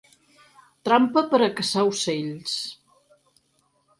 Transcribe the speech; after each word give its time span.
Trampa 0.87 1.23
per 1.33 1.41
a 1.47 1.51
caçar 1.59 1.85
ocells. 1.91 2.57